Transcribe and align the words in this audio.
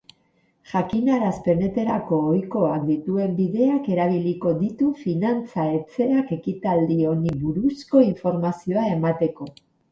Jakinarazpenetarako 0.69 2.17
ohikoak 2.29 2.87
dituen 2.87 3.37
bideak 3.41 3.91
erabiliko 3.97 4.55
ditu 4.63 4.89
finantza 5.03 5.69
etxeak 5.77 6.35
ekitaldi 6.41 7.01
honi 7.13 7.39
buruzko 7.47 8.07
informazioa 8.11 8.91
emateko. 8.99 9.53